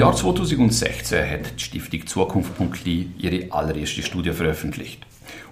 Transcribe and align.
Jahr 0.00 0.16
2016 0.16 1.30
hat 1.30 1.40
die 1.58 1.62
Stiftung 1.62 2.06
Zukunft.li 2.06 3.10
ihre 3.18 3.52
allererste 3.52 4.02
Studie 4.02 4.30
veröffentlicht. 4.30 5.04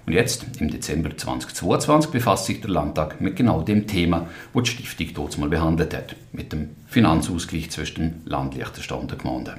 Und 0.07 0.13
jetzt, 0.13 0.43
im 0.59 0.71
Dezember 0.71 1.15
2022, 1.15 2.09
befasst 2.09 2.47
sich 2.47 2.59
der 2.59 2.71
Landtag 2.71 3.21
mit 3.21 3.35
genau 3.35 3.61
dem 3.61 3.85
Thema, 3.85 4.25
das 4.55 4.63
die 4.63 4.69
Stiftung 4.69 5.09
dort 5.13 5.37
mal 5.37 5.49
behandelt 5.49 5.93
hat, 5.93 6.15
mit 6.31 6.51
dem 6.51 6.69
Finanzausgleich 6.87 7.69
zwischen 7.69 7.95
dem 7.95 8.13
Land 8.25 8.55
Liechtenstein 8.55 8.97
und 8.97 9.11
der 9.11 9.19
Gemeinde. 9.19 9.57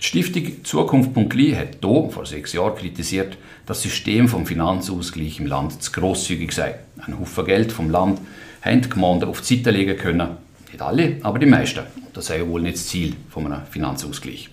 Die 0.00 0.06
Stiftung 0.06 0.64
Zukunft.li 0.64 1.52
hat 1.54 1.84
hier 1.84 2.08
vor 2.08 2.24
sechs 2.24 2.54
Jahren 2.54 2.76
kritisiert, 2.76 3.36
das 3.66 3.82
System 3.82 4.28
vom 4.28 4.46
Finanzausgleich 4.46 5.38
im 5.38 5.44
Land 5.44 5.82
zu 5.82 5.92
grosszügig 5.92 6.52
sei. 6.52 6.76
Ein 7.06 7.20
Haufen 7.20 7.44
Geld 7.44 7.72
vom 7.72 7.90
Land 7.90 8.22
haben 8.62 8.80
die 8.80 8.88
Gemeinden 8.88 9.26
auf 9.26 9.42
die 9.42 9.56
Seite 9.56 9.70
legen 9.70 9.98
können. 9.98 10.49
Nicht 10.72 10.82
alle, 10.82 11.16
aber 11.22 11.38
die 11.38 11.46
meisten. 11.46 11.84
Das 12.12 12.26
sei 12.26 12.46
wohl 12.46 12.62
nicht 12.62 12.76
das 12.76 12.86
Ziel 12.86 13.16
von 13.28 13.46
einem 13.46 13.66
Finanzausgleich. 13.66 14.50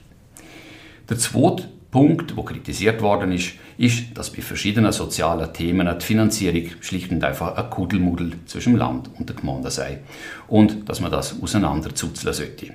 Der 1.10 1.18
zweite 1.18 1.70
Punkt, 1.92 2.36
der 2.36 2.44
kritisiert 2.44 3.02
worden 3.02 3.32
ist, 3.32 3.54
ist, 3.78 4.18
dass 4.18 4.32
bei 4.32 4.42
verschiedenen 4.42 4.92
sozialen 4.92 5.54
Themen 5.54 5.88
die 5.98 6.06
Finanzierung 6.06 6.70
schlicht 6.82 7.12
und 7.12 7.24
einfach 7.24 7.56
ein 7.56 7.70
Kuddelmuddel 7.70 8.34
zwischen 8.46 8.74
dem 8.74 8.80
Land 8.80 9.10
und 9.18 9.30
der 9.30 9.36
Gemeinde 9.36 9.72
sei 9.72 10.00
und 10.48 10.90
dass 10.90 11.00
man 11.00 11.12
das 11.12 11.42
auseinanderzuzeln 11.42 12.34
sollte. 12.34 12.74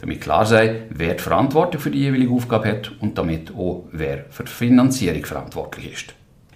Damit 0.00 0.20
klar 0.20 0.44
sei, 0.44 0.82
wer 0.90 1.14
die 1.14 1.22
Verantwortung 1.22 1.80
für 1.80 1.90
die 1.90 2.00
jeweilige 2.00 2.32
Aufgabe 2.32 2.68
hat 2.68 2.92
und 3.00 3.16
damit 3.16 3.52
auch 3.54 3.84
wer 3.92 4.24
für 4.30 4.42
die 4.42 4.50
Finanzierung 4.50 5.24
verantwortlich 5.24 5.92
ist. 5.92 6.14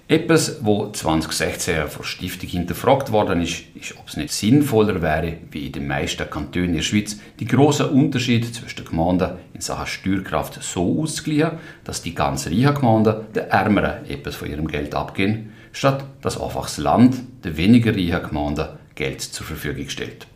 Etwas, 0.08 0.64
wo 0.64 0.88
2016 0.92 1.88
von 1.88 2.04
Stiftung 2.04 2.48
hinterfragt 2.48 3.10
worden 3.10 3.42
ist, 3.42 3.64
ist, 3.74 3.98
ob 3.98 4.06
es 4.06 4.16
nicht 4.16 4.32
sinnvoller 4.32 5.02
wäre, 5.02 5.38
wie 5.50 5.66
in 5.66 5.72
den 5.72 5.88
meisten 5.88 6.30
Kantonen 6.30 6.74
der 6.74 6.82
Schweiz, 6.82 7.18
die 7.40 7.44
großen 7.44 7.86
Unterschiede 7.86 8.52
zwischen 8.52 8.76
den 8.76 8.84
Gemeinden 8.84 9.32
in 9.52 9.60
Sachen 9.60 9.88
Steuerkraft 9.88 10.62
so 10.62 11.02
auszugleichen, 11.02 11.58
dass 11.82 12.02
die 12.02 12.14
ganz 12.14 12.46
reichen 12.46 12.74
Gemeinden 12.74 13.16
den 13.34 13.48
Ärmeren 13.50 14.08
etwas 14.08 14.36
von 14.36 14.48
ihrem 14.48 14.68
Geld 14.68 14.94
abgehen, 14.94 15.52
statt 15.72 16.04
dass 16.22 16.40
einfach 16.40 16.66
das 16.66 16.78
Land 16.78 17.16
den 17.44 17.56
weniger 17.56 17.90
reichen 17.90 18.28
Gemeinden 18.28 18.68
Geld 18.94 19.22
zur 19.22 19.44
Verfügung 19.44 19.88
stellt. 19.88 20.28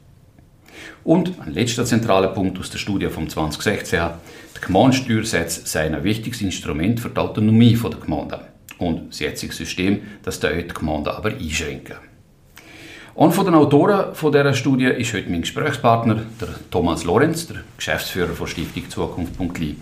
Und 1.04 1.40
ein 1.40 1.54
letzter 1.54 1.84
zentraler 1.84 2.28
Punkt 2.28 2.58
aus 2.58 2.70
der 2.70 2.78
Studie 2.78 3.06
vom 3.06 3.28
2016, 3.28 4.00
die 4.56 4.66
Gemeindesteuersätze 4.66 5.60
seien 5.64 5.94
ein 5.94 6.02
wichtiges 6.02 6.42
Instrument 6.42 6.98
für 6.98 7.08
die 7.08 7.18
Autonomie 7.18 7.76
der 7.76 8.00
Gemeinden 8.00 8.49
und 8.80 9.10
das 9.10 9.20
jetzige 9.20 9.52
System, 9.52 10.02
das 10.22 10.40
da 10.40 10.50
die 10.50 10.66
Gemeinden 10.66 11.08
aber 11.08 11.30
einschränken. 11.30 11.96
Und 13.14 13.32
von 13.32 13.44
den 13.44 13.54
Autoren 13.54 14.14
von 14.14 14.32
dieser 14.32 14.54
Studie 14.54 14.86
ist 14.86 15.12
heute 15.12 15.30
mein 15.30 15.42
Gesprächspartner, 15.42 16.22
der 16.40 16.48
Thomas 16.70 17.04
Lorenz, 17.04 17.46
der 17.48 17.58
Geschäftsführer 17.76 18.32
von 18.32 18.46
Stiftung 18.46 18.88
Zukunft.li. 18.88 19.76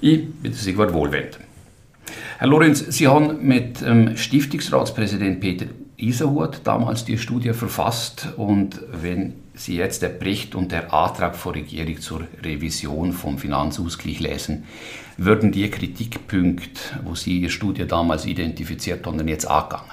Ich 0.00 0.30
bin 0.34 0.52
Sigvard 0.52 0.92
Wohlwend. 0.92 1.38
Herr 2.38 2.48
Lorenz, 2.48 2.84
Sie 2.88 3.08
haben 3.08 3.46
mit 3.46 3.82
ähm, 3.82 4.16
Stiftungsratspräsident 4.16 5.40
Peter 5.40 5.66
Iserhut 5.96 6.60
damals 6.64 7.04
die 7.04 7.18
Studie 7.18 7.52
verfasst 7.52 8.28
und 8.36 8.80
wenn 8.90 9.34
Sie 9.54 9.76
jetzt 9.76 10.02
der 10.02 10.08
Bericht 10.08 10.54
und 10.54 10.72
der 10.72 10.92
Antrag 10.94 11.40
der 11.42 11.54
Regierung 11.54 12.00
zur 12.00 12.26
Revision 12.42 13.12
vom 13.12 13.38
Finanzausgleich 13.38 14.20
lesen, 14.20 14.64
würden 15.18 15.52
die 15.52 15.70
Kritikpunkte, 15.70 16.80
wo 17.04 17.14
Sie 17.14 17.40
Ihre 17.40 17.50
Studie 17.50 17.86
damals 17.86 18.24
identifiziert 18.24 19.06
haben, 19.06 19.28
jetzt 19.28 19.46
angegangen? 19.46 19.90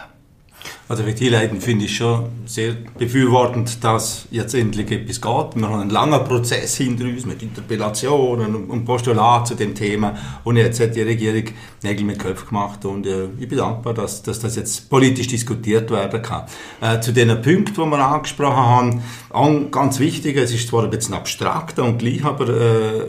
Also 0.90 1.04
für 1.04 1.14
die 1.14 1.30
Leute 1.30 1.56
finde 1.62 1.86
ich 1.86 1.96
schon 1.96 2.30
sehr 2.48 2.74
befürwortend, 2.98 3.84
dass 3.84 4.26
jetzt 4.32 4.56
endlich 4.56 4.90
etwas 4.90 5.22
geht. 5.22 5.62
Wir 5.62 5.70
haben 5.70 5.82
einen 5.82 5.92
langen 5.92 6.24
Prozess 6.24 6.78
hinter 6.78 7.04
uns 7.04 7.28
mit 7.28 7.44
Interpellationen 7.44 8.56
und 8.56 8.86
Postulaten 8.86 9.46
zu 9.46 9.54
dem 9.54 9.76
Thema 9.76 10.18
und 10.44 10.58
jetzt 10.58 10.80
hat 10.80 10.96
die 10.96 11.04
Regierung 11.04 11.44
Nägel 11.84 12.06
mit 12.06 12.18
Köpfen 12.18 12.48
gemacht 12.48 12.86
und 12.86 13.06
äh, 13.06 13.26
ich 13.40 13.48
bin 13.48 13.60
dankbar, 13.60 13.94
dass, 13.94 14.24
dass, 14.24 14.40
das 14.40 14.56
jetzt 14.56 14.90
politisch 14.90 15.28
diskutiert 15.28 15.92
werden 15.92 16.24
kann. 16.24 16.46
Äh, 16.82 17.00
zu 17.02 17.14
den 17.14 17.30
Punkten, 17.40 17.76
die 17.76 17.78
wir 17.92 18.00
angesprochen 18.00 18.58
haben, 18.58 19.04
an, 19.30 19.70
ganz 19.70 20.00
wichtig, 20.00 20.38
es 20.38 20.52
ist 20.52 20.70
zwar 20.70 20.86
ein 20.86 20.90
bisschen 20.90 21.14
abstrakter 21.14 21.84
und 21.84 22.00
gleich, 22.00 22.26
aber 22.26 22.50
äh, 22.50 23.06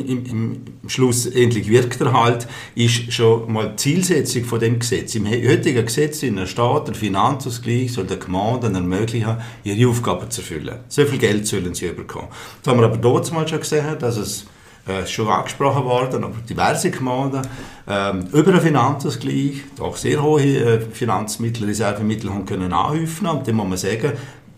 im, 0.00 0.26
im, 0.26 0.60
Schluss 0.86 1.26
endlich 1.26 1.68
wirkt 1.68 2.00
er 2.00 2.12
halt, 2.12 2.46
ist 2.74 3.12
schon 3.12 3.52
mal 3.52 3.70
die 3.70 3.76
Zielsetzung 3.76 4.44
von 4.44 4.60
dem 4.60 4.78
Gesetz. 4.78 5.14
Im 5.14 5.26
heutigen 5.26 5.84
Gesetz 5.84 6.22
in 6.22 6.36
der 6.36 6.46
Staat, 6.46 6.88
der 6.88 6.94
Finanzausgleich 6.94 7.92
soll 7.92 8.06
der 8.06 8.18
Gemeinden 8.18 8.74
ermöglichen, 8.74 9.38
ihre 9.64 9.90
Aufgaben 9.90 10.30
zu 10.30 10.40
erfüllen. 10.40 10.80
So 10.88 11.04
viel 11.04 11.18
Geld 11.18 11.46
sollen 11.46 11.74
sie 11.74 11.88
bekommen. 11.88 12.28
Das 12.62 12.70
haben 12.70 12.80
wir 12.80 12.86
aber 12.86 12.98
dort 12.98 13.32
mal 13.32 13.48
schon 13.48 13.60
gesehen, 13.60 13.98
dass 13.98 14.16
es 14.16 14.46
äh, 14.86 15.06
schon 15.06 15.28
angesprochen 15.28 15.84
worden, 15.84 16.24
aber 16.24 16.36
diverse 16.46 16.90
Gemeinden 16.90 17.40
ähm, 17.88 18.26
über 18.34 18.52
einen 18.52 18.60
Finanzausgleich 18.60 19.62
auch 19.80 19.96
sehr 19.96 20.22
hohe 20.22 20.42
äh, 20.42 20.80
Finanzmittel, 20.80 21.66
Reservemittel 21.66 22.30
haben 22.30 22.44
können 22.44 22.70
anhäufen 22.70 23.26
und 23.26 23.48
dann 23.48 23.54
muss 23.54 23.66
man 23.66 23.78
sagen, 23.78 24.12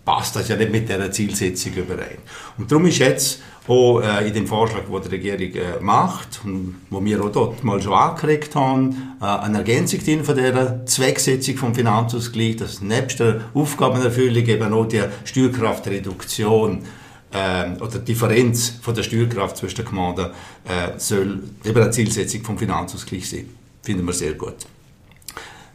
passt 0.07 0.37
das 0.37 0.47
ja 0.47 0.55
nicht 0.55 0.71
mit 0.71 0.87
dieser 0.87 1.11
Zielsetzung 1.11 1.73
überein. 1.73 2.19
Und 2.57 2.71
darum 2.71 2.85
ist 2.85 2.99
jetzt 2.99 3.41
auch 3.67 3.99
äh, 3.99 4.25
in 4.25 4.33
dem 4.33 4.47
Vorschlag, 4.47 4.83
den 4.85 5.01
die 5.01 5.29
Regierung 5.29 5.61
äh, 5.61 5.83
macht, 5.83 6.39
und 6.45 6.75
wo 6.89 7.03
wir 7.03 7.21
auch 7.21 7.29
dort 7.29 7.61
mal 7.65 7.81
schon 7.81 7.91
angeregt 7.91 8.55
haben, 8.55 9.17
äh, 9.21 9.25
eine 9.25 9.57
Ergänzung 9.57 9.99
drin 9.99 10.23
von 10.23 10.37
dieser 10.37 10.85
Zwecksetzung 10.85 11.57
vom 11.57 11.75
Finanzausgleich, 11.75 12.55
dass 12.55 12.81
nebst 12.81 13.19
der 13.19 13.41
Aufgabenerfüllung 13.53 14.45
eben 14.45 14.71
auch 14.71 14.85
die 14.85 15.03
Steuerkraftreduktion 15.25 16.85
äh, 17.33 17.71
oder 17.81 17.99
die 17.99 18.13
Differenz 18.13 18.75
von 18.81 18.95
der 18.95 19.03
Steuerkraft 19.03 19.57
zwischen 19.57 19.75
den 19.75 19.85
Gemeinden 19.87 20.27
äh, 20.63 20.97
soll 20.97 21.43
eben 21.65 21.81
eine 21.81 21.91
Zielsetzung 21.91 22.43
vom 22.43 22.57
Finanzausgleich 22.57 23.29
sein. 23.29 23.49
Finden 23.83 24.05
wir 24.05 24.13
sehr 24.13 24.35
gut. 24.35 24.55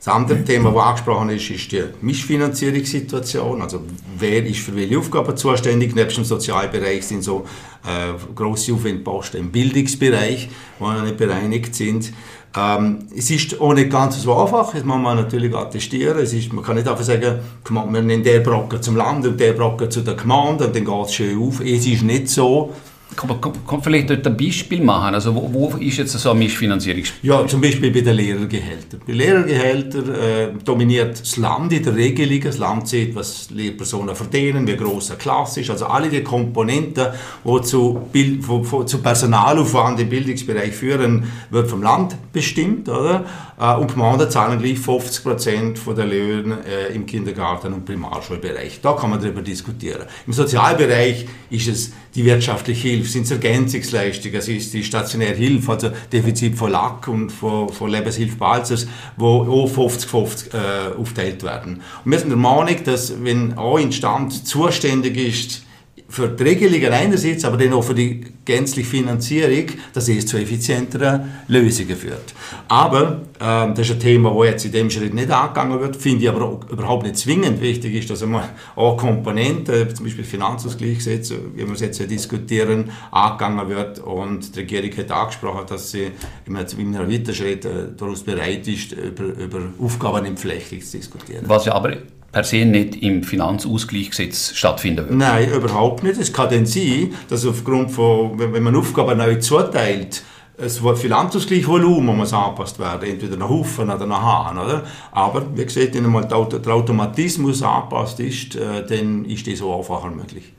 Das 0.04 0.12
andere 0.12 0.42
Thema, 0.42 0.72
das 0.72 0.82
angesprochen 0.82 1.30
ist, 1.30 1.48
ist 1.48 1.70
die 1.70 1.84
Mischfinanzierungssituation. 2.00 3.62
Also 3.62 3.82
wer 4.18 4.44
ist 4.44 4.58
für 4.58 4.74
welche 4.74 4.98
Aufgaben 4.98 5.36
zuständig? 5.36 5.94
Neben 5.94 6.12
dem 6.12 6.24
Sozialbereich 6.24 7.06
sind 7.06 7.22
so 7.22 7.46
äh, 7.86 8.12
grosse 8.34 8.72
Aufwendposten 8.72 9.38
im 9.38 9.52
Bildungsbereich, 9.52 10.48
die 10.80 10.82
noch 10.82 11.04
nicht 11.04 11.16
bereinigt 11.16 11.76
sind. 11.76 12.12
Ähm, 12.56 13.06
es 13.16 13.30
ist 13.30 13.60
auch 13.60 13.74
nicht 13.74 13.90
ganz 13.90 14.20
so 14.20 14.34
einfach, 14.34 14.72
das 14.72 14.82
muss 14.82 14.98
man 14.98 15.18
natürlich 15.18 15.54
attestieren. 15.54 16.18
Es 16.18 16.32
ist, 16.32 16.52
man 16.52 16.64
kann 16.64 16.74
nicht 16.74 16.88
einfach 16.88 17.04
sagen, 17.04 17.38
wir 17.70 18.02
nehmen 18.02 18.24
den 18.24 18.42
Brocken 18.42 18.82
zum 18.82 18.96
Land 18.96 19.24
und 19.24 19.38
den 19.38 19.56
Brocken 19.56 19.88
zu 19.88 20.00
der 20.00 20.14
Gemeinde 20.14 20.66
und 20.66 20.74
dann 20.74 20.84
geht 20.84 21.06
es 21.06 21.14
schön 21.14 21.40
auf. 21.40 21.60
Es 21.60 21.86
ist 21.86 22.02
nicht 22.02 22.28
so. 22.28 22.74
Kann 23.16 23.28
man, 23.28 23.40
kann 23.40 23.52
man 23.70 23.82
vielleicht 23.82 24.10
dort 24.10 24.26
ein 24.26 24.36
Beispiel 24.36 24.82
machen? 24.82 25.14
Also 25.14 25.34
wo, 25.34 25.52
wo 25.52 25.76
ist 25.76 25.98
jetzt 25.98 26.12
so 26.12 26.30
eine 26.30 26.38
Mischfinanzierung? 26.38 27.04
Ja, 27.22 27.46
zum 27.46 27.60
Beispiel 27.60 27.90
bei 27.90 28.00
den 28.00 28.16
Lehrergehältern. 28.16 29.00
Bei 29.06 29.12
Lehrergehältern 29.12 30.14
äh, 30.14 30.48
dominiert 30.64 31.20
das 31.20 31.36
Land 31.36 31.72
in 31.72 31.82
der 31.82 31.94
Regelung. 31.94 32.40
Das 32.40 32.58
Land 32.58 32.88
sieht, 32.88 33.14
was 33.14 33.50
Lehrpersonen 33.50 34.14
verdienen, 34.14 34.66
wie 34.66 34.76
groß 34.76 35.10
eine 35.10 35.18
Klasse 35.18 35.60
ist. 35.60 35.70
Also 35.70 35.86
alle 35.86 36.08
die 36.08 36.22
Komponenten, 36.22 37.08
die 37.44 37.62
zu, 37.62 38.00
Bild, 38.12 38.48
wo, 38.48 38.64
wo, 38.70 38.84
zu 38.84 38.98
Personalaufwand 38.98 40.00
im 40.00 40.08
Bildungsbereich 40.08 40.72
führen, 40.72 41.24
wird 41.50 41.68
vom 41.68 41.82
Land 41.82 42.16
bestimmt. 42.32 42.88
Oder? 42.88 43.24
Äh, 43.60 43.74
und 43.76 43.92
Gemeinden 43.92 44.30
zahlen 44.30 44.60
gleich 44.60 44.78
50 44.78 45.22
Prozent 45.22 45.80
der 45.86 46.06
Löhne 46.06 46.58
äh, 46.66 46.94
im 46.94 47.06
Kindergarten- 47.06 47.72
und 47.72 47.84
Primarschulbereich. 47.84 48.80
Da 48.80 48.94
kann 48.94 49.10
man 49.10 49.20
darüber 49.20 49.42
diskutieren. 49.42 50.06
Im 50.26 50.32
Sozialbereich 50.32 51.26
ist 51.50 51.68
es 51.68 51.92
die 52.14 52.24
wirtschaftliche 52.24 52.88
Hilfe, 52.88 53.01
sind 53.08 53.24
es 53.24 53.30
Ergänzungsleistungen, 53.30 54.36
es 54.36 54.48
ist 54.48 54.74
die 54.74 54.84
stationäre 54.84 55.34
Hilfe, 55.34 55.72
also 55.72 55.90
Defizit 56.12 56.56
von 56.56 56.70
Lack 56.70 57.08
und 57.08 57.30
von, 57.30 57.68
von 57.68 57.90
Lebenshilfe 57.90 58.36
Balzers, 58.36 58.86
wo 59.16 59.42
auch 59.42 59.70
50-50 59.70 60.54
äh, 60.54 61.00
aufteilt 61.00 61.42
werden. 61.42 61.82
Und 62.04 62.10
wir 62.10 62.18
sind 62.18 62.30
der 62.30 62.38
Meinung, 62.38 62.76
dass 62.84 63.22
wenn 63.22 63.58
eine 63.58 63.80
Instanz 63.80 64.44
zuständig 64.44 65.16
ist, 65.16 65.62
für 66.12 66.28
die 66.28 66.42
Regelungen 66.42 66.92
einerseits, 66.92 67.42
aber 67.46 67.56
dann 67.56 67.72
auch 67.72 67.82
für 67.82 67.94
die 67.94 68.20
gänzliche 68.44 68.86
Finanzierung, 68.86 69.64
dass 69.94 70.08
es 70.08 70.26
zu 70.26 70.36
effizienteren 70.36 71.32
Lösungen 71.48 71.96
führt. 71.96 72.34
Aber 72.68 73.22
äh, 73.40 73.72
das 73.74 73.88
ist 73.88 73.92
ein 73.92 74.00
Thema, 74.00 74.34
das 74.34 74.44
jetzt 74.44 74.64
in 74.66 74.72
dem 74.72 74.90
Schritt 74.90 75.14
nicht 75.14 75.30
angegangen 75.30 75.80
wird, 75.80 75.96
finde 75.96 76.24
ich 76.24 76.28
aber 76.28 76.60
überhaupt 76.70 77.04
nicht 77.04 77.16
zwingend 77.16 77.62
wichtig 77.62 77.94
ist, 77.94 78.10
dass 78.10 78.22
einmal 78.22 78.50
auch 78.76 78.98
Komponenten, 78.98 79.94
zum 79.94 80.04
Beispiel 80.04 80.24
Finanzausgleichsgesetz, 80.24 81.32
wie 81.54 81.66
wir 81.66 81.72
es 81.72 81.80
jetzt 81.80 81.98
diskutieren, 81.98 82.90
angegangen 83.10 83.70
wird 83.70 83.98
und 84.00 84.54
die 84.54 84.60
Regierung 84.60 84.94
hat 84.94 85.10
angesprochen, 85.10 85.64
dass 85.66 85.92
sie 85.92 86.08
in 86.44 86.54
einem 86.54 87.10
weiteren 87.10 87.34
Schritt 87.34 87.64
äh, 87.64 87.86
daraus 87.96 88.22
bereit 88.22 88.68
ist, 88.68 88.92
über, 88.92 89.24
über 89.24 89.60
Aufgabenentflechtung 89.80 90.82
zu 90.82 90.98
diskutieren. 90.98 91.44
Was 91.46 91.64
ja 91.64 91.72
aber 91.72 91.96
per 92.32 92.44
se 92.44 92.64
nicht 92.64 92.96
im 92.96 93.22
Finanzausgleichsgesetz 93.22 94.54
stattfinden 94.54 95.04
würde? 95.04 95.16
Nein, 95.16 95.50
überhaupt 95.52 96.02
nicht. 96.02 96.18
Es 96.18 96.32
kann 96.32 96.50
dann 96.50 96.66
sein, 96.66 97.14
dass 97.28 97.46
aufgrund 97.46 97.90
von, 97.90 98.38
wenn 98.38 98.62
man 98.62 98.74
Aufgaben 98.74 99.18
neu 99.18 99.36
zuteilt, 99.36 100.22
das 100.56 100.78
Finanzausgleichsvolumen 100.78 102.16
muss 102.16 102.32
angepasst 102.32 102.78
werden, 102.78 103.08
entweder 103.08 103.36
nach 103.36 103.48
Haufen 103.48 103.90
oder 103.90 104.06
nach 104.06 104.22
Hahn. 104.22 104.58
Oder? 104.58 104.84
Aber 105.10 105.44
wie 105.56 105.64
gesagt, 105.64 105.94
wenn 105.94 106.04
einmal 106.04 106.26
der 106.26 106.72
Automatismus 106.72 107.62
angepasst 107.62 108.20
ist, 108.20 108.56
äh, 108.56 108.84
dann 108.86 109.24
ist 109.24 109.46
das 109.46 109.58
so 109.58 109.76
einfacher 109.76 110.10
möglich. 110.10 110.52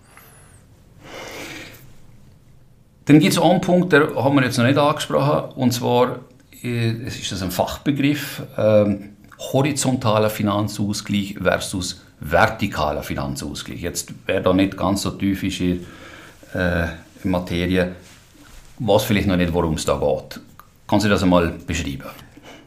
Dann 3.05 3.19
gibt 3.19 3.33
es 3.33 3.39
einen 3.41 3.61
Punkt, 3.61 3.91
den 3.91 4.15
haben 4.15 4.35
wir 4.35 4.43
jetzt 4.43 4.57
noch 4.57 4.65
nicht 4.65 4.77
angesprochen, 4.77 5.53
und 5.55 5.71
zwar 5.71 6.19
äh, 6.63 7.05
es 7.05 7.19
ist 7.19 7.31
das 7.31 7.41
ein 7.41 7.51
Fachbegriff, 7.51 8.41
ähm, 8.57 9.09
horizontaler 9.51 10.29
Finanzausgleich 10.29 11.35
versus 11.41 12.01
vertikaler 12.21 13.03
Finanzausgleich. 13.03 13.81
Jetzt, 13.81 14.13
wer 14.25 14.41
da 14.41 14.53
nicht 14.53 14.77
ganz 14.77 15.01
so 15.01 15.09
ist 15.09 15.59
in, 15.59 15.85
äh, 16.53 16.87
in 17.23 17.31
Materie, 17.31 17.95
weiß 18.79 19.03
vielleicht 19.03 19.27
noch 19.27 19.37
nicht, 19.37 19.53
worum 19.53 19.73
es 19.73 19.85
da 19.85 19.97
geht. 19.97 20.39
Kannst 20.87 21.05
du 21.05 21.09
das 21.09 21.23
einmal 21.23 21.49
beschreiben? 21.49 22.03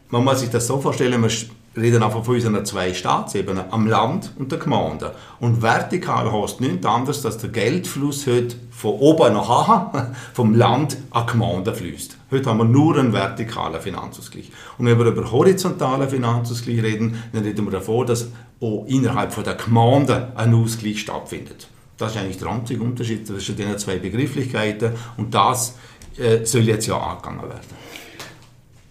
Man 0.09 0.23
muss 0.23 0.39
sich 0.39 0.49
das 0.49 0.67
so 0.67 0.79
vorstellen, 0.79 1.21
wir 1.21 1.31
reden 1.75 2.01
einfach 2.01 2.23
von 2.23 2.35
unseren 2.35 2.65
zwei 2.65 2.93
Staatsebenen, 2.93 3.65
am 3.71 3.87
Land 3.87 4.31
und 4.37 4.51
der 4.51 4.59
Gemeinde. 4.59 5.13
Und 5.39 5.61
vertikal 5.61 6.31
heißt 6.31 6.61
nichts 6.61 6.85
anderes, 6.85 7.21
dass 7.21 7.37
der 7.37 7.49
Geldfluss 7.49 8.25
heute 8.25 8.55
von 8.71 8.91
oben 8.91 9.33
nach 9.33 9.93
unten, 9.93 10.15
vom 10.33 10.55
Land 10.55 10.97
an 11.11 11.25
die 11.27 11.31
Gemeinde 11.31 11.73
fließt. 11.73 12.16
Heute 12.29 12.49
haben 12.49 12.57
wir 12.57 12.65
nur 12.65 12.97
einen 12.97 13.13
vertikalen 13.13 13.79
Finanzausgleich. 13.79 14.51
Und 14.77 14.85
wenn 14.85 14.99
wir 14.99 15.05
über 15.05 15.31
horizontalen 15.31 16.09
Finanzausgleich 16.09 16.83
reden, 16.83 17.23
dann 17.31 17.43
reden 17.43 17.65
wir 17.65 17.71
davon, 17.71 18.05
dass 18.05 18.29
auch 18.59 18.85
innerhalb 18.87 19.31
von 19.31 19.45
der 19.45 19.55
Gemeinde 19.55 20.33
ein 20.35 20.53
Ausgleich 20.53 20.99
stattfindet. 20.99 21.69
Das 21.97 22.11
ist 22.11 22.21
eigentlich 22.21 22.37
der 22.37 22.49
einzige 22.49 22.83
Unterschied 22.83 23.25
zwischen 23.25 23.55
diesen 23.55 23.77
zwei 23.77 23.97
Begrifflichkeiten 23.97 24.91
und 25.15 25.33
das 25.33 25.77
äh, 26.17 26.45
soll 26.45 26.63
jetzt 26.63 26.85
ja 26.85 26.97
angegangen 26.97 27.43
werden. 27.43 27.77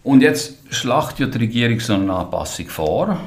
Und 0.02 0.22
jetzt 0.22 0.54
schlacht 0.70 1.18
ja 1.20 1.26
die 1.26 1.38
Regierung 1.38 1.80
so 1.80 1.94
eine 1.94 2.14
Anpassung 2.14 2.68
vor, 2.68 3.18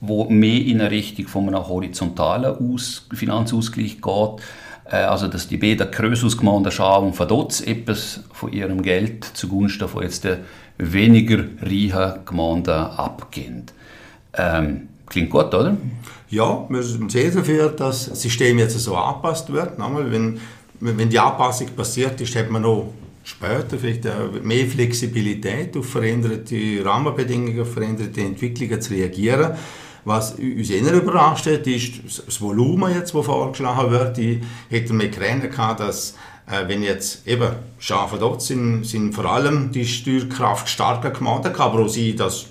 wo 0.00 0.24
mehr 0.24 0.60
in 0.60 0.80
eine 0.80 0.90
Richtung 0.90 1.26
von 1.26 1.48
einem 1.48 1.66
horizontalen 1.66 2.74
Aus 2.74 3.06
Finanzausgleich 3.12 4.00
geht. 4.00 4.42
Äh, 4.90 4.96
also, 4.96 5.28
dass 5.28 5.48
die 5.48 5.56
beiden 5.56 5.90
Krösusgemeinden 5.90 6.72
Schau 6.72 7.02
und 7.02 7.14
Verdotz 7.14 7.60
etwas 7.60 8.20
von 8.32 8.52
ihrem 8.52 8.82
Geld 8.82 9.24
zugunsten 9.24 9.88
von 9.88 10.02
jetzt 10.02 10.24
den 10.24 10.38
weniger 10.78 11.44
reichen 11.60 12.24
Gemeinden 12.24 12.70
abgehen. 12.70 13.64
Ähm, 14.34 14.88
klingt 15.06 15.30
gut, 15.30 15.54
oder? 15.54 15.76
Ja, 16.28 16.66
wir 16.68 16.82
sind 16.82 17.10
sehr 17.10 17.30
dafür, 17.30 17.68
dass 17.68 18.08
das 18.08 18.22
System 18.22 18.58
jetzt 18.58 18.78
so 18.78 18.96
angepasst 18.96 19.52
wird. 19.52 19.72
Wenn, 19.78 20.40
wenn 20.80 21.08
die 21.08 21.18
Anpassung 21.18 21.68
passiert 21.68 22.20
ist, 22.20 22.34
hat 22.36 22.50
man 22.50 22.62
noch 22.62 22.92
später 23.24 23.78
vielleicht 23.78 24.04
mehr 24.44 24.66
Flexibilität 24.66 25.76
auf 25.76 25.86
veränderte 25.86 26.84
Rahmenbedingungen, 26.84 27.60
auf 27.60 27.72
veränderte 27.72 28.20
Entwicklungen 28.20 28.80
zu 28.80 28.94
reagieren. 28.94 29.52
Was 30.06 30.34
uns 30.34 30.70
eher 30.70 30.92
überrascht 30.92 31.46
hat, 31.46 31.66
ist 31.66 31.94
das 32.26 32.40
Volumen, 32.40 32.94
jetzt, 32.94 33.12
das 33.12 33.26
vorgeschlagen 33.26 33.90
wird. 33.90 34.16
Ich 34.18 34.38
hätte 34.70 34.92
mir 34.92 35.08
gerechnet, 35.08 35.58
dass 35.58 36.14
äh, 36.46 36.68
wenn 36.68 36.84
jetzt 36.84 37.26
eben 37.26 37.48
Schafe 37.80 38.16
dort 38.16 38.40
sind, 38.40 38.84
sind 38.84 39.12
vor 39.12 39.24
allem 39.24 39.72
die 39.72 39.84
Steuerkraft 39.84 40.68
starker 40.68 41.10
Gemeinden, 41.10 41.52
kann 41.52 41.72
aber 41.72 41.80
auch 41.80 41.88
sein, 41.88 42.16
dass 42.16 42.46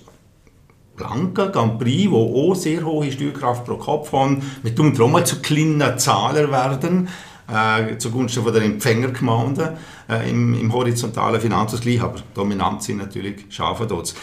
Blanca, 0.97 1.45
Grand 1.45 1.79
Prix, 1.79 2.09
die 2.09 2.09
auch 2.09 2.55
sehr 2.55 2.83
hohe 2.83 3.09
Steuerkraft 3.09 3.63
pro 3.63 3.77
Kopf 3.77 4.11
haben, 4.11 4.41
mit 4.61 4.77
um 4.77 4.93
mal 5.09 5.25
zu 5.25 5.39
kleinen 5.39 5.97
Zahlen 5.97 6.51
werden 6.51 7.07
äh, 7.47 7.97
zugunsten 7.97 8.43
von 8.43 8.53
der 8.53 8.63
Empfängergemeinden 8.63 9.69
äh, 10.09 10.29
im, 10.29 10.59
im, 10.59 10.73
horizontalen 10.73 11.39
Finanzausgleich, 11.39 12.01
aber 12.01 12.15
dominant 12.33 12.83
sind 12.83 12.97
natürlich 12.97 13.45
Schafendots. 13.49 14.15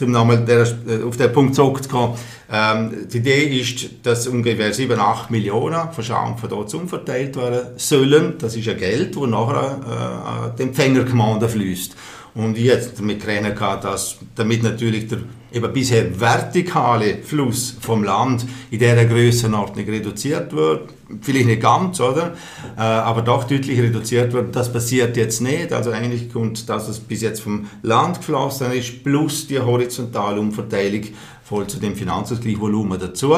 Um 0.00 0.12
nochmal 0.12 0.44
der, 0.44 0.66
äh, 0.86 1.02
auf 1.02 1.16
den 1.16 1.32
Punkt 1.32 1.54
zurückzukommen, 1.54 2.14
ähm, 2.50 3.08
die 3.12 3.18
Idee 3.18 3.60
ist, 3.60 3.90
dass 4.04 4.26
ungefähr 4.26 4.72
7, 4.72 4.98
8 4.98 5.30
Millionen 5.30 5.92
von 5.92 6.04
Schafen 6.04 6.38
von 6.38 6.48
dort 6.48 6.72
umverteilt 6.72 7.36
werden 7.36 7.68
sollen. 7.76 8.34
Das 8.38 8.56
ist 8.56 8.66
ja 8.66 8.74
Geld, 8.74 9.16
das 9.16 9.26
nachher 9.26 10.50
äh, 10.54 10.56
die 10.56 10.62
Empfängergemeinden 10.62 11.48
fließt. 11.48 11.96
Und 12.34 12.56
damit 12.98 13.20
gerechnet, 13.20 13.60
dass 13.60 14.18
damit 14.34 14.62
natürlich 14.62 15.08
der 15.08 15.18
eben 15.52 15.72
bisher 15.72 16.20
vertikale 16.20 17.18
Fluss 17.22 17.76
vom 17.80 18.04
Land 18.04 18.46
in 18.70 18.78
dieser 18.78 19.04
Grössenordnung 19.04 19.86
reduziert 19.86 20.52
wird. 20.52 20.90
Vielleicht 21.22 21.46
nicht 21.46 21.62
ganz, 21.62 22.00
oder? 22.00 22.34
Äh, 22.76 22.80
aber 22.80 23.22
doch 23.22 23.44
deutlich 23.44 23.80
reduziert 23.80 24.32
wird. 24.32 24.54
Das 24.54 24.70
passiert 24.72 25.16
jetzt 25.16 25.40
nicht. 25.40 25.72
Also 25.72 25.90
eigentlich 25.90 26.30
kommt 26.30 26.68
das, 26.68 26.88
was 26.88 27.00
bis 27.00 27.22
jetzt 27.22 27.40
vom 27.40 27.66
Land 27.82 28.18
geflossen 28.18 28.72
ist, 28.72 29.02
plus 29.02 29.46
die 29.46 29.58
horizontale 29.58 30.38
Umverteilung 30.38 31.02
voll 31.42 31.66
zu 31.66 31.78
dem 31.78 31.96
Finanzausgleichvolumen 31.96 32.98
dazu 32.98 33.34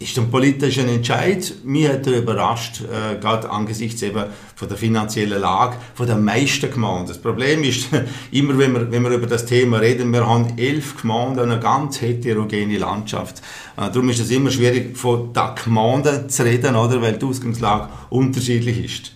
ist 0.00 0.18
ein 0.18 0.30
politischer 0.30 0.88
Entscheid. 0.88 1.52
Mir 1.62 1.92
hat 1.92 2.06
er 2.06 2.18
überrascht, 2.18 2.80
äh, 2.80 3.20
gerade 3.20 3.50
angesichts 3.50 4.00
eben 4.02 4.24
von 4.56 4.66
der 4.66 4.78
finanziellen 4.78 5.40
Lage 5.40 5.76
von 5.94 6.06
der 6.06 6.16
meisten 6.16 6.70
Gemeinden. 6.70 7.08
Das 7.08 7.18
Problem 7.18 7.62
ist, 7.62 7.88
immer 8.32 8.56
wenn 8.58 8.72
wir, 8.72 8.90
wenn 8.90 9.02
wir 9.02 9.10
über 9.10 9.26
das 9.26 9.44
Thema 9.44 9.76
reden, 9.76 10.10
wir 10.10 10.26
haben 10.26 10.54
elf 10.56 11.02
Gemeinden, 11.02 11.40
eine 11.40 11.60
ganz 11.60 12.00
heterogene 12.00 12.78
Landschaft. 12.78 13.42
Äh, 13.76 13.90
darum 13.90 14.08
ist 14.08 14.20
es 14.20 14.30
immer 14.30 14.50
schwierig, 14.50 14.96
von 14.96 15.34
der 15.34 15.54
Gemeinde 15.62 16.26
zu 16.28 16.44
reden, 16.44 16.76
oder, 16.76 17.02
weil 17.02 17.18
die 17.18 17.26
Ausgangslage 17.26 17.90
unterschiedlich 18.08 18.82
ist. 18.82 19.12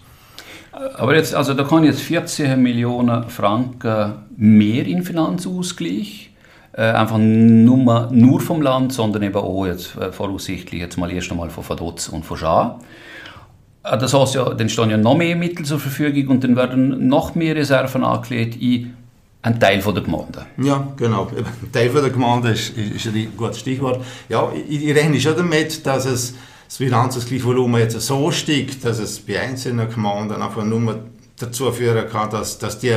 Aber 0.97 1.17
jetzt, 1.17 1.35
also 1.35 1.55
da 1.55 1.65
kann 1.65 1.85
jetzt 1.85 2.01
14 2.03 2.61
Millionen 2.61 3.31
Franken 3.31 4.17
mehr 4.37 4.85
in 4.87 5.03
Finanzausgleich 5.03 6.34
einfach 6.83 7.19
nur, 7.19 8.11
nur 8.11 8.41
vom 8.41 8.61
Land, 8.61 8.93
sondern 8.93 9.23
eben 9.23 9.37
auch 9.37 9.67
jetzt 9.67 9.97
äh, 9.97 10.11
voraussichtlich 10.11 10.81
jetzt 10.81 10.97
mal 10.99 11.11
erst 11.11 11.31
einmal 11.31 11.51
von 11.51 11.69
Vaduz 11.69 12.09
und 12.09 12.25
von 12.25 12.37
Schar. 12.37 12.81
Äh, 13.85 13.99
das 13.99 14.13
heißt 14.15 14.35
ja, 14.35 14.53
dann 14.55 14.69
stehen 14.69 14.91
ja 14.91 14.97
noch 14.97 15.17
mehr 15.17 15.37
Mittel 15.37 15.65
zur 15.65 15.79
Verfügung 15.79 16.29
und 16.29 16.45
dann 16.45 16.57
werden 16.57 17.09
noch 17.09 17.35
mehr 17.35 17.55
Reserven 17.55 18.03
angelegt 18.03 18.61
in 18.61 18.95
einen 19.43 19.61
Teil 19.61 19.83
von 19.83 19.95
der 19.95 20.03
Gemeinde. 20.03 20.47
Ja, 20.57 20.89
genau. 20.97 21.27
Ein 21.27 21.71
Teil 21.71 21.91
von 21.91 22.01
der 22.01 22.11
Gemeinde 22.11 22.51
ist, 22.51 22.71
ist 22.71 23.07
ein 23.07 23.33
gutes 23.37 23.61
Stichwort. 23.61 24.03
Ja, 24.29 24.51
ich, 24.69 24.85
ich 24.85 24.95
rechne 24.97 25.21
schon 25.21 25.37
damit, 25.37 25.87
dass 25.87 26.07
es 26.07 26.35
das 26.67 26.79
Finanzausgleichsvolumen 26.79 27.81
jetzt 27.81 28.01
so 28.01 28.31
steigt, 28.31 28.85
dass 28.85 28.99
es 28.99 29.21
bei 29.21 29.39
einzelnen 29.39 29.89
Gemeinden 29.91 30.41
einfach 30.41 30.65
nur 30.65 31.05
dazu 31.39 31.71
führen 31.73 32.09
kann, 32.09 32.31
dass, 32.31 32.59
dass 32.59 32.79
die 32.79 32.97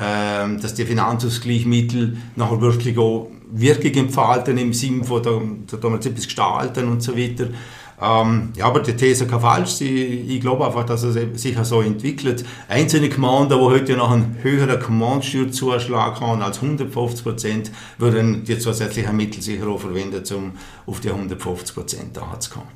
dass 0.00 0.74
die 0.74 0.84
Finanzausgleichsmittel 0.84 2.16
nachher 2.36 2.60
wirklich 2.60 2.96
auch 2.98 3.30
Wirkung 3.52 3.92
entfalten 4.04 4.56
im 4.58 4.72
Sinne 4.72 5.04
von, 5.04 5.22
da, 5.22 5.30
da 5.76 5.88
wir 5.88 5.96
etwas 5.96 6.24
gestalten 6.24 6.88
und 6.88 7.02
so 7.02 7.16
weiter. 7.16 7.48
Ähm, 8.02 8.52
ja, 8.56 8.64
aber 8.64 8.80
die 8.80 8.96
These 8.96 9.26
kann 9.26 9.40
falsch 9.40 9.72
sein. 9.72 10.24
Ich 10.26 10.40
glaube 10.40 10.66
einfach, 10.66 10.86
dass 10.86 11.02
es 11.02 11.42
sich 11.42 11.56
so 11.64 11.82
entwickelt. 11.82 12.44
Einzelne 12.68 13.10
Gemeinden, 13.10 13.50
die 13.50 13.54
heute 13.56 13.96
noch 13.96 14.10
einen 14.10 14.38
höheren 14.42 14.80
Gemeindesteuerzuschlag 14.80 16.18
haben 16.20 16.40
als 16.40 16.62
150 16.62 17.22
Prozent, 17.22 17.70
würden 17.98 18.44
die 18.44 18.58
zusätzlichen 18.58 19.14
Mittel 19.16 19.42
sicher 19.42 19.68
auch 19.68 19.80
verwenden, 19.80 20.22
um 20.34 20.52
auf 20.86 21.00
die 21.00 21.10
150 21.10 21.74
Prozent 21.74 22.18
anzukommen. 22.18 22.68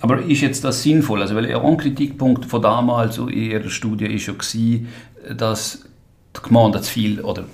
Aber 0.00 0.22
ist 0.22 0.40
jetzt 0.40 0.64
das 0.64 0.82
sinnvoll? 0.82 1.22
Also, 1.22 1.34
weil 1.34 1.54
ein 1.54 1.76
Kritikpunkt 1.76 2.44
von 2.46 2.62
damals 2.62 3.18
in 3.18 3.28
Ihrer 3.28 3.68
Studie 3.68 4.06
ist 4.06 4.26
ja 4.26 4.34
dass 5.36 5.80
die 6.36 6.42
Gemeinde 6.42 6.80
zu 6.80 6.90
viel, 6.90 7.20
oder 7.20 7.44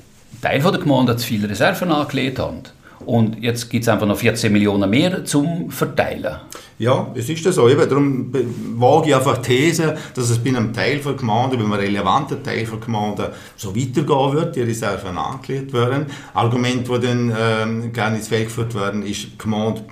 Teil 0.40 0.60
der 0.60 0.72
Gemeinde 0.72 1.16
zu 1.16 1.26
viele 1.26 1.48
Reserven 1.48 1.90
angelegt 1.90 2.38
haben. 2.38 2.62
Und 3.06 3.42
jetzt 3.42 3.70
gibt 3.70 3.82
es 3.82 3.88
einfach 3.88 4.06
noch 4.06 4.16
14 4.16 4.52
Millionen 4.52 4.88
mehr 4.88 5.24
zum 5.24 5.70
Verteilen. 5.70 6.36
Ja, 6.78 7.12
es 7.14 7.28
ist 7.28 7.44
das 7.46 7.54
so. 7.54 7.68
Eben, 7.68 7.88
darum 7.88 8.32
wage 8.76 9.08
ich 9.08 9.14
einfach 9.14 9.38
die 9.38 9.56
These, 9.56 9.96
dass 10.14 10.30
es 10.30 10.38
bei 10.38 10.50
einem 10.50 10.72
Teil 10.72 10.98
der 10.98 11.12
Gemeinde, 11.12 11.56
bei 11.56 11.64
einem 11.64 11.72
relevanten 11.72 12.42
Teil 12.42 12.64
der 12.64 12.78
Gemeinde, 12.78 13.32
so 13.56 13.76
weitergehen 13.76 14.32
wird, 14.32 14.56
die 14.56 14.62
Reserven 14.62 15.16
angelegt 15.16 15.72
werden. 15.72 16.06
Argument, 16.32 16.88
das 16.88 17.00
dann 17.00 17.36
ähm, 17.38 17.92
gerne 17.92 18.16
ins 18.16 18.28
Feld 18.28 18.46
geführt 18.46 18.74
werden, 18.74 19.04
ist, 19.04 19.24
die 19.24 19.38
Gemeinde 19.38 19.82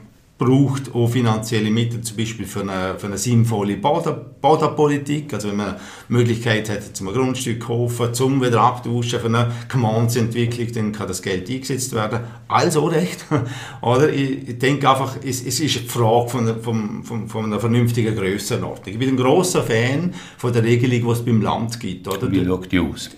braucht 0.45 0.95
auch 0.95 1.09
finanzielle 1.09 1.71
Mittel, 1.71 2.01
zum 2.01 2.17
Beispiel 2.17 2.47
für 2.47 2.61
eine, 2.61 2.99
für 2.99 3.07
eine 3.07 3.19
sinnvolle 3.19 3.77
Bodenpolitik. 3.77 5.33
Also 5.33 5.49
wenn 5.49 5.57
man 5.57 5.69
eine 5.69 5.81
Möglichkeit 6.09 6.69
hat, 6.69 6.97
zum 6.97 7.09
Grundstück 7.09 7.61
zu 7.61 7.67
kaufen, 7.67 8.15
zum 8.15 8.43
wieder 8.43 8.61
abtauschen, 8.61 9.21
für 9.21 9.27
eine 9.27 9.53
Gemeindeentwicklung, 9.69 10.73
dann 10.73 10.93
kann 10.93 11.09
das 11.09 11.23
Geld 11.23 11.49
eingesetzt 11.49 11.95
werden. 11.95 12.21
Also 12.49 12.87
recht. 12.87 13.25
Oder 13.83 14.13
ich, 14.13 14.49
ich 14.49 14.59
denke 14.59 14.91
einfach, 14.91 15.17
es, 15.25 15.45
es, 15.45 15.61
ist 15.61 15.79
eine 15.79 15.89
Frage 15.89 16.29
von, 16.29 16.63
von, 16.63 17.05
von, 17.05 17.29
von 17.29 17.45
einer 17.45 17.61
vernünftigen 17.61 18.17
Grössenordnung. 18.17 18.93
Ich 18.93 18.99
bin 18.99 19.11
ein 19.11 19.17
großer 19.17 19.63
Fan 19.63 20.15
von 20.39 20.53
der 20.53 20.63
Regelung, 20.63 21.09
die 21.09 21.11
es 21.11 21.25
beim 21.25 21.43
Land 21.43 21.81
gibt. 21.81 22.09
Oder? 22.09 22.31
Wie 22.31 22.45
schaut 22.45 22.71
die 22.71 22.81
aus? 22.81 23.11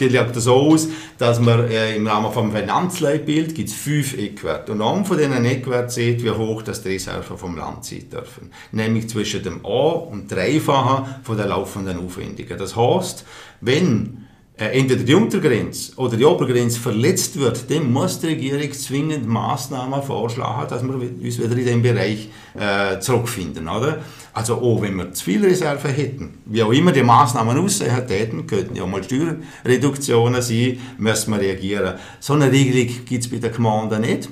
Die, 0.00 0.08
sieht 0.08 0.40
so 0.40 0.54
aus, 0.54 0.88
dass 1.18 1.40
man 1.40 1.70
äh, 1.70 1.94
im 1.94 2.06
Rahmen 2.06 2.32
vom 2.32 2.52
Finanzleitbild 2.52 3.54
gibt 3.54 3.68
es 3.68 3.74
fünf 3.74 4.16
Eckwerte. 4.18 4.72
Und 4.72 4.82
einem 4.82 5.04
von 5.04 5.16
diesen 5.16 5.44
Eckwerten 5.44 5.90
sieht, 5.90 6.24
wie 6.24 6.30
hoch 6.30 6.62
das 6.62 6.82
die 6.82 6.90
Reserven 6.90 7.38
vom 7.38 7.56
Land 7.56 7.84
sein 7.84 8.10
dürfen. 8.10 8.50
Nämlich 8.72 9.08
zwischen 9.08 9.42
dem 9.42 9.64
A 9.64 9.90
und 9.92 10.30
Dreifachen 10.30 11.14
von 11.22 11.36
der 11.36 11.46
laufenden 11.46 11.98
Aufwendungen. 11.98 12.58
Das 12.58 12.74
heißt, 12.74 13.24
wenn 13.60 14.23
entweder 14.56 15.02
die 15.02 15.14
Untergrenze 15.14 15.92
oder 15.96 16.16
die 16.16 16.24
Obergrenze 16.24 16.78
verletzt 16.78 17.38
wird, 17.38 17.68
dann 17.70 17.92
muss 17.92 18.20
die 18.20 18.28
Regierung 18.28 18.72
zwingend 18.72 19.26
Maßnahmen 19.26 20.00
vorschlagen, 20.02 20.68
dass 20.68 20.82
wir 20.84 20.94
uns 20.94 21.38
wieder 21.40 21.56
in 21.56 21.66
den 21.66 21.82
Bereich 21.82 22.28
äh, 22.56 23.00
zurückfinden. 23.00 23.68
Oder? 23.68 23.98
Also 24.32 24.54
auch 24.54 24.80
wenn 24.80 24.94
wir 24.96 25.12
zu 25.12 25.24
viel 25.24 25.44
Reserve 25.44 25.88
hätten, 25.88 26.38
wie 26.46 26.62
auch 26.62 26.72
immer 26.72 26.92
die 26.92 27.02
Maßnahmen 27.02 27.58
aussehen 27.58 28.06
täten, 28.06 28.46
könnten 28.46 28.76
ja 28.76 28.86
mal 28.86 29.02
Steuerreduktionen 29.02 30.40
sein, 30.40 30.78
müssen 30.98 31.32
wir 31.32 31.40
reagieren. 31.40 31.94
So 32.20 32.34
eine 32.34 32.50
Regelung 32.50 33.04
gibt 33.04 33.24
es 33.24 33.30
bei 33.30 33.38
der 33.38 33.50
Gemeinde 33.50 33.98
nicht. 33.98 34.28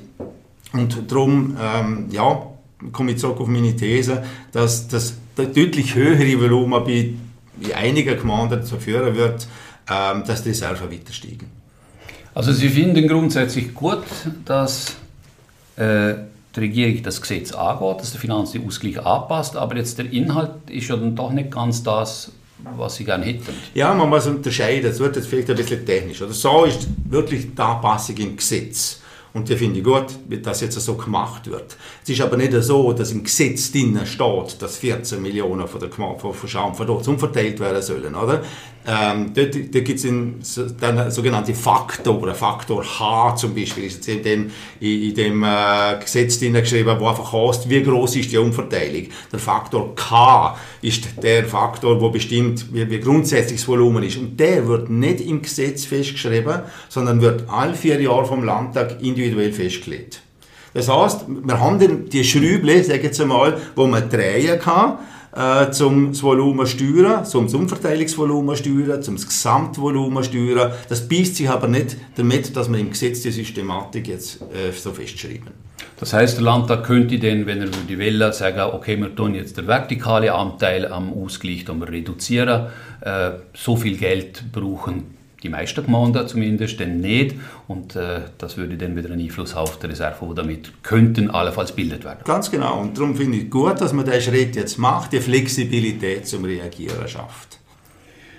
Und 0.73 1.11
darum, 1.11 1.57
ähm, 1.61 2.07
ja, 2.11 2.47
komme 2.93 3.12
ich 3.12 3.19
zurück 3.19 3.41
auf 3.41 3.49
meine 3.49 3.75
These, 3.75 4.23
dass 4.52 4.87
das 4.87 5.14
deutlich 5.37 5.95
höhere 5.95 6.41
Volumen 6.41 6.85
bei, 6.85 7.14
einigen 7.75 8.19
Gemeinden 8.19 8.61
dazu 8.61 8.76
führen 8.76 9.14
wird, 9.14 9.47
dass 9.87 10.43
die 10.43 10.51
Reserven 10.51 10.91
weiter 10.91 11.12
steigen. 11.12 11.51
Also 12.35 12.53
Sie 12.53 12.69
finden 12.69 13.07
grundsätzlich 13.07 13.75
gut, 13.75 14.05
dass 14.45 14.95
äh, 15.77 16.15
die 16.55 16.61
Regierung 16.61 17.03
das 17.03 17.21
Gesetz 17.21 17.53
angeht, 17.53 18.01
dass 18.01 18.12
der 18.12 18.21
Finanzausgleich 18.21 19.05
anpasst, 19.05 19.57
aber 19.57 19.77
jetzt 19.77 19.99
der 19.99 20.11
Inhalt 20.11 20.71
ist 20.71 20.89
ja 20.89 20.97
dann 20.97 21.15
doch 21.15 21.31
nicht 21.31 21.51
ganz 21.51 21.83
das, 21.83 22.33
was 22.77 22.97
Sie 22.97 23.05
gerne 23.05 23.25
hätten. 23.25 23.53
Ja, 23.75 23.93
man 23.93 24.09
muss 24.09 24.27
unterscheiden, 24.27 24.91
es 24.91 24.99
wird 24.99 25.17
jetzt 25.17 25.29
vielleicht 25.29 25.51
ein 25.51 25.57
bisschen 25.57 25.85
technisch. 25.85 26.23
Oder 26.23 26.33
so 26.33 26.65
ist 26.65 26.89
wirklich 27.05 27.55
die 27.55 27.61
Anpassung 27.61 28.17
im 28.17 28.37
Gesetz. 28.37 29.01
Und 29.35 29.49
die 29.49 29.57
finde 29.57 29.79
ich 29.79 29.85
gut, 29.85 30.07
dass 30.43 30.61
jetzt 30.61 30.79
so 30.79 30.95
gemacht 30.95 31.51
wird. 31.51 31.77
Es 32.03 32.11
ist 32.11 32.21
aber 32.21 32.37
nicht 32.37 32.53
so, 32.62 32.93
dass 32.93 33.12
im 33.12 33.25
Gesetz 33.25 33.73
drinnen 33.73 34.05
steht, 34.05 34.61
dass 34.61 34.77
14 34.77 35.23
Millionen 35.23 35.67
von 35.67 35.81
der 35.81 35.89
Schaum 36.47 36.75
von 36.75 36.87
dort 36.87 37.09
umverteilt 37.09 37.59
werden 37.59 37.81
sollen, 37.81 38.15
oder? 38.15 38.43
Ähm, 38.85 39.33
dort 39.33 39.55
dort 39.55 39.85
gibt 39.85 40.05
es 40.05 40.61
dann 40.81 41.11
sogenannte 41.11 41.55
Faktoren. 41.55 42.35
Faktor 42.35 42.85
H 42.85 43.37
zum 43.37 43.55
Beispiel 43.55 43.85
ist 43.85 43.95
jetzt 43.95 44.09
in 44.09 44.23
dem, 44.23 44.51
in, 44.81 45.15
dem 45.15 45.45
äh, 45.45 46.01
Gesetz 46.01 46.41
drin 46.41 46.55
geschrieben, 46.55 46.97
wo 46.99 47.07
einfach 47.07 47.33
heißt, 47.33 47.71
wie 47.71 47.83
groß 47.83 48.17
ist 48.17 48.33
die 48.33 48.39
Umverteilung. 48.39 49.07
Der 49.31 49.39
Faktor 49.39 49.95
K 49.95 50.57
ist 50.83 51.05
der 51.23 51.45
Faktor, 51.45 52.01
der 52.01 52.09
bestimmt, 52.09 52.75
wie, 52.75 52.91
wie 52.91 52.99
grundsätzlich 52.99 53.61
das 53.61 53.69
Volumen 53.69 54.03
ist. 54.03 54.17
Und 54.17 54.39
der 54.39 54.67
wird 54.67 54.91
nicht 54.91 55.21
im 55.21 55.43
Gesetz 55.43 55.85
festgeschrieben, 55.85 56.62
sondern 56.89 57.21
wird 57.21 57.49
alle 57.49 57.75
vier 57.75 58.01
Jahre 58.01 58.25
vom 58.25 58.43
Landtag 58.43 59.01
individuell 59.01 59.22
festgelegt. 59.31 60.23
Das 60.75 60.88
heißt, 60.88 61.26
wir 61.29 61.61
haben 61.61 62.09
die 62.09 62.25
Schrüble, 62.25 62.83
sage 62.83 63.02
jetzt 63.02 63.21
einmal, 63.21 63.59
wo 63.76 63.87
man 63.87 64.09
drehen 64.09 64.59
kann, 64.59 64.99
äh, 65.35 65.71
zum 65.71 66.09
das 66.09 66.23
Volumen 66.23 66.67
steuern, 66.67 67.25
zum 67.25 67.47
Umverteilungsvolumen 67.47 68.57
steuern, 68.57 69.02
zum 69.02 69.17
Gesamtvolumen 69.17 70.25
steuern. 70.25 70.73
Das 70.88 71.09
beißt 71.09 71.37
sich 71.37 71.49
aber 71.49 71.69
nicht 71.69 71.97
damit, 72.17 72.55
dass 72.57 72.71
wir 72.71 72.79
im 72.79 72.91
Gesetz 72.91 73.23
die 73.23 73.31
Systematik 73.31 74.09
jetzt 74.09 74.43
äh, 74.43 74.73
so 74.73 74.93
festschreiben. 74.93 75.50
Das 75.99 76.12
heißt, 76.12 76.37
der 76.37 76.45
Landtag 76.45 76.85
könnte 76.85 77.19
dann, 77.19 77.47
wenn 77.47 77.61
er 77.61 77.69
die 77.88 77.99
Welle 77.99 78.33
sagen, 78.33 78.61
okay, 78.75 78.97
wir 78.97 79.14
tun 79.14 79.35
jetzt 79.35 79.57
den 79.57 79.67
vertikalen 79.67 80.31
Anteil 80.31 80.87
am 80.91 81.12
Ausgleich 81.12 81.64
reduzieren, 81.69 82.69
äh, 83.00 83.31
so 83.55 83.76
viel 83.76 83.97
Geld 83.97 84.45
brauchen 84.52 85.22
die 85.42 85.49
meisten 85.49 85.84
Gemeinden 85.84 86.26
zumindest 86.28 86.80
dann 86.80 87.00
nicht. 87.00 87.37
Und 87.68 87.96
äh, 87.96 88.20
das 88.38 88.56
würde 88.56 88.76
dann 88.76 88.96
wieder 88.96 89.11
einen 89.11 89.20
Einfluss 89.20 89.54
auf 89.54 89.78
die 89.78 89.87
Reserve, 89.87 90.26
die 90.28 90.34
damit 90.34 90.82
könnten 90.82 91.30
allenfalls 91.30 91.72
bildet 91.72 92.04
werden. 92.04 92.20
Ganz 92.25 92.50
genau. 92.50 92.80
Und 92.80 92.96
darum 92.96 93.16
finde 93.16 93.38
ich 93.38 93.50
gut, 93.50 93.80
dass 93.80 93.92
man 93.92 94.04
diesen 94.04 94.20
Schritt 94.20 94.56
jetzt 94.56 94.78
macht, 94.78 95.12
die 95.12 95.20
Flexibilität 95.20 96.26
zum 96.26 96.44
Reagieren 96.44 97.08
schafft. 97.08 97.58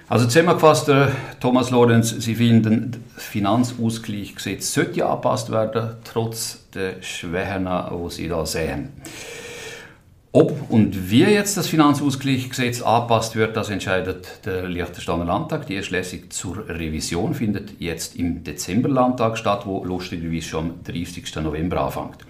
Also 0.10 0.26
zusammengefasst, 0.26 0.90
äh, 0.90 1.08
Thomas 1.40 1.72
Lorenz, 1.72 2.10
Sie 2.10 2.36
finden, 2.36 3.04
das 3.16 3.24
Finanzausgleichsgesetz 3.24 4.74
sollte 4.74 5.06
angepasst 5.06 5.52
werden, 5.52 5.96
trotz 6.04 6.60
der 6.74 7.02
Schwächen, 7.02 7.68
die 7.68 8.10
Sie 8.12 8.28
da 8.28 8.46
sehen. 8.46 8.90
Ob 10.36 10.72
und 10.72 11.12
wie 11.12 11.26
jetzt 11.26 11.58
das 11.58 11.68
Finanzausgleichsgesetz 11.68 12.82
angepasst 12.82 13.36
wird, 13.36 13.56
das 13.56 13.70
entscheidet 13.70 14.44
der 14.48 14.68
Liechtensteiner 14.68 15.26
Landtag. 15.26 15.68
Die 15.68 15.76
Erschließung 15.76 16.32
zur 16.32 16.68
Revision 16.68 17.36
findet 17.36 17.80
jetzt 17.80 18.16
im 18.16 18.44
Dezemberlandtag 18.44 19.38
statt, 19.38 19.68
wo 19.68 19.86
lustigerweise 19.86 20.42
schon 20.42 20.72
am 20.72 20.84
30. 20.86 21.36
November 21.36 21.82
anfängt. 21.82 22.26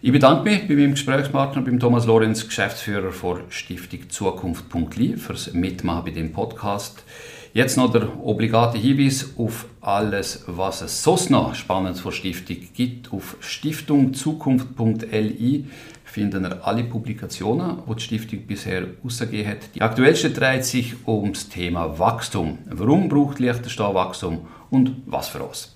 Ich 0.00 0.12
bedanke 0.12 0.48
mich 0.48 0.66
bei 0.66 0.74
meinem 0.74 0.92
Gesprächspartner, 0.92 1.60
beim 1.60 1.78
Thomas 1.78 2.06
Lorenz, 2.06 2.46
Geschäftsführer 2.46 3.10
der 3.10 3.40
Stiftung 3.50 4.08
Zukunft.li, 4.08 5.18
fürs 5.18 5.52
Mitmachen 5.52 6.04
bei 6.06 6.12
dem 6.12 6.32
Podcast. 6.32 7.04
Jetzt 7.52 7.76
noch 7.76 7.90
der 7.90 8.24
obligate 8.24 8.78
Hinweis 8.78 9.34
auf 9.36 9.66
alles, 9.80 10.44
was 10.46 10.82
es 10.82 11.02
sonst 11.02 11.30
noch 11.30 11.56
Spannendes 11.56 12.00
vor 12.00 12.12
Stiftung 12.12 12.58
gibt, 12.72 13.12
auf 13.12 13.36
stiftungzukunft.li 13.40 15.64
finden 16.04 16.44
ihr 16.44 16.64
alle 16.64 16.84
Publikationen, 16.84 17.78
die 17.88 17.94
die 17.94 18.02
Stiftung 18.02 18.46
bisher 18.46 18.84
ausgegeben 19.04 19.48
hat. 19.48 19.74
Die 19.74 19.82
aktuellste 19.82 20.30
dreht 20.30 20.64
sich 20.64 20.94
ums 21.08 21.48
Thema 21.48 21.98
Wachstum. 21.98 22.58
Warum 22.66 23.08
braucht 23.08 23.40
Liechtenstein 23.40 23.94
Wachstum 23.94 24.46
und 24.70 25.02
was 25.06 25.26
für 25.28 25.42
uns? 25.42 25.74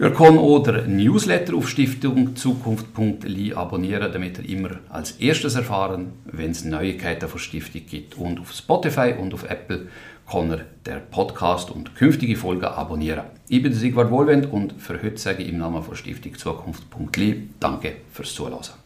Ihr 0.00 0.12
könnt 0.12 0.40
auch 0.40 0.58
den 0.58 0.96
Newsletter 0.96 1.54
auf 1.54 1.68
stiftungzukunft.li 1.68 3.54
abonnieren, 3.54 4.12
damit 4.12 4.38
ihr 4.38 4.48
immer 4.48 4.70
als 4.88 5.12
erstes 5.12 5.54
erfahren, 5.54 6.14
wenn 6.24 6.50
es 6.50 6.64
Neuigkeiten 6.64 7.28
von 7.28 7.38
Stiftung 7.38 7.82
gibt. 7.88 8.18
Und 8.18 8.40
auf 8.40 8.52
Spotify 8.52 9.14
und 9.16 9.32
auf 9.34 9.48
Apple 9.48 9.86
kann 10.30 10.50
ihr 10.50 10.66
den 10.86 11.00
Podcast 11.10 11.70
und 11.70 11.94
künftige 11.94 12.36
Folgen 12.36 12.64
abonnieren. 12.64 13.24
Ich 13.48 13.62
bin 13.62 13.72
Sigvard 13.72 14.10
Wohlwend 14.10 14.52
und 14.52 14.74
für 14.80 15.02
heute 15.02 15.18
sage 15.18 15.42
ich 15.42 15.48
im 15.48 15.58
Namen 15.58 15.82
von 15.82 15.96
Stiftung 15.96 16.36
Zukunft.li 16.36 17.50
Danke 17.60 17.96
fürs 18.10 18.34
Zuhören. 18.34 18.83